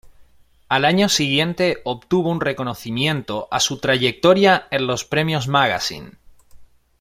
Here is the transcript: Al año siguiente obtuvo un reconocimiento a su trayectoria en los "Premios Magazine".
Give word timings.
Al 0.67 0.85
año 0.85 1.09
siguiente 1.09 1.77
obtuvo 1.83 2.31
un 2.31 2.41
reconocimiento 2.41 3.47
a 3.51 3.59
su 3.59 3.77
trayectoria 3.79 4.67
en 4.71 4.87
los 4.87 5.05
"Premios 5.05 5.47
Magazine". 5.47 6.13